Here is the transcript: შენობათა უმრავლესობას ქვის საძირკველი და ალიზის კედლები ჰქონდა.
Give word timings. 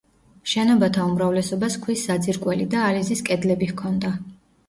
შენობათა 0.51 1.03
უმრავლესობას 1.09 1.75
ქვის 1.83 2.05
საძირკველი 2.09 2.67
და 2.73 2.81
ალიზის 2.87 3.23
კედლები 3.29 3.67
ჰქონდა. 3.75 4.15